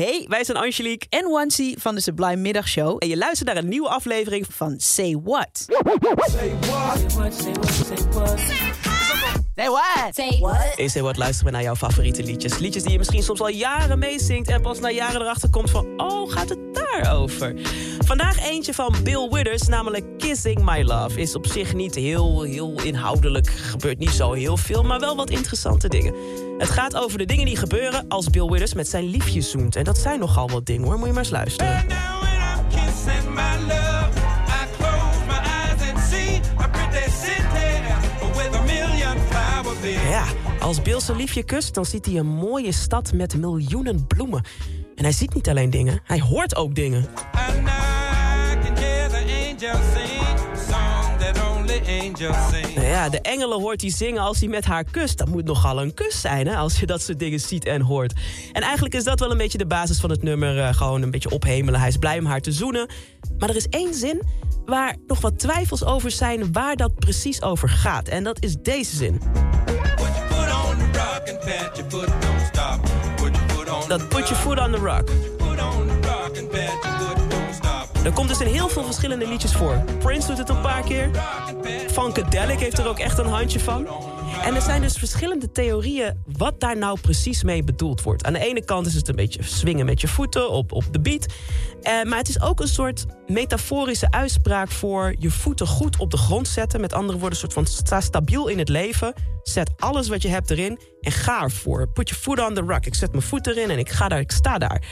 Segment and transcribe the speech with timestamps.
[0.00, 2.96] Hey, wij zijn Angelique en Wansi van de Sublime Middagshow.
[2.98, 5.48] En je luistert naar een nieuwe aflevering van Say What.
[5.52, 5.76] Say
[6.10, 6.30] what?
[6.30, 7.32] Say what?
[7.34, 7.72] Say what?
[7.72, 8.38] Say what?
[9.56, 10.14] Say what?
[10.14, 10.72] Say what?
[10.76, 12.58] In Say What luisteren we naar jouw favoriete liedjes.
[12.58, 14.48] Liedjes die je misschien soms al jaren meezingt...
[14.48, 15.86] en pas na jaren erachter komt van...
[15.96, 17.54] oh, gaat het daarover?
[18.06, 21.20] Vandaag eentje van Bill Withers, namelijk Kissing My Love.
[21.20, 24.82] Is op zich niet heel, heel inhoudelijk, gebeurt niet zo heel veel...
[24.82, 26.14] maar wel wat interessante dingen.
[26.60, 29.76] Het gaat over de dingen die gebeuren als Bill Withers met zijn liefje zoent.
[29.76, 31.86] En dat zijn nogal wat dingen hoor, moet je maar eens luisteren.
[40.10, 40.24] Ja,
[40.60, 44.44] als Bill zijn liefje kust, dan ziet hij een mooie stad met miljoenen bloemen.
[44.94, 47.08] En hij ziet niet alleen dingen, hij hoort ook dingen.
[52.74, 55.18] Nou ja, de engelen hoort hij zingen als hij met haar kust.
[55.18, 58.12] Dat moet nogal een kus zijn, hè, als je dat soort dingen ziet en hoort.
[58.52, 60.56] En eigenlijk is dat wel een beetje de basis van het nummer.
[60.56, 61.80] Uh, gewoon een beetje ophemelen.
[61.80, 62.88] Hij is blij om haar te zoenen.
[63.38, 64.22] Maar er is één zin
[64.64, 68.08] waar nog wat twijfels over zijn waar dat precies over gaat.
[68.08, 69.20] En dat is deze zin.
[73.88, 75.08] Dat put your foot on the rock.
[78.04, 79.84] Er komt dus in heel veel verschillende liedjes voor.
[79.98, 81.10] Prince doet het een paar keer.
[81.90, 83.86] Funkadelic heeft er ook echt een handje van.
[84.44, 88.24] En er zijn dus verschillende theorieën wat daar nou precies mee bedoeld wordt.
[88.24, 91.00] Aan de ene kant is het een beetje swingen met je voeten op, op de
[91.00, 91.26] beat.
[91.82, 96.16] Eh, maar het is ook een soort metaforische uitspraak voor je voeten goed op de
[96.16, 96.80] grond zetten.
[96.80, 99.14] Met andere woorden, een soort van sta stabiel in het leven.
[99.42, 101.88] Zet alles wat je hebt erin en ga ervoor.
[101.88, 102.86] Put your foot on the rock.
[102.86, 104.82] Ik zet mijn voet erin en ik ga daar, ik sta daar.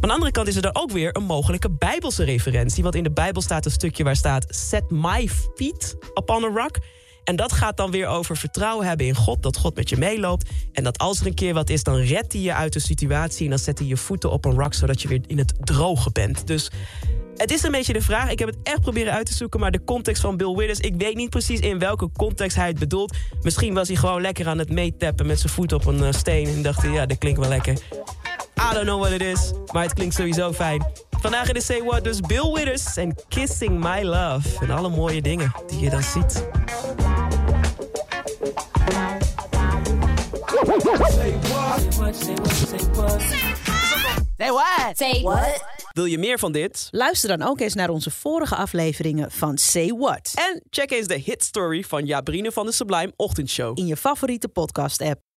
[0.00, 2.82] Aan de andere kant is er dan ook weer een mogelijke bijbelse referentie.
[2.82, 4.46] Want in de Bijbel staat een stukje waar staat...
[4.48, 6.78] Set my feet upon a rock.
[7.24, 9.42] En dat gaat dan weer over vertrouwen hebben in God.
[9.42, 10.50] Dat God met je meeloopt.
[10.72, 13.44] En dat als er een keer wat is, dan redt hij je uit de situatie.
[13.44, 16.10] En dan zet hij je voeten op een rock, zodat je weer in het droge
[16.12, 16.46] bent.
[16.46, 16.70] Dus
[17.36, 18.30] het is een beetje de vraag.
[18.30, 19.60] Ik heb het echt proberen uit te zoeken.
[19.60, 22.78] Maar de context van Bill Withers, ik weet niet precies in welke context hij het
[22.78, 23.16] bedoelt.
[23.42, 26.46] Misschien was hij gewoon lekker aan het meetappen met zijn voet op een eh, steen.
[26.46, 27.78] En dacht hij, ja, dat klinkt wel lekker.
[28.60, 30.86] I don't know what it is, maar het klinkt sowieso fijn.
[31.20, 34.48] Vandaag in de Say What dus Bill Withers en Kissing My Love.
[34.60, 36.32] En alle mooie dingen die je dan ziet.
[44.38, 44.96] Say what?
[44.96, 45.64] Say what?
[45.92, 46.88] Wil je meer van dit?
[46.90, 50.32] Luister dan ook eens naar onze vorige afleveringen van Say What.
[50.34, 53.78] En check eens de hit story van Jabrine van de Sublime Ochtendshow.
[53.78, 55.20] In je favoriete podcast app.